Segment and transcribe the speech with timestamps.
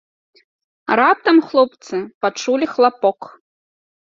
[0.99, 1.95] Раптам хлопцы
[2.27, 3.19] пачулі хлапок.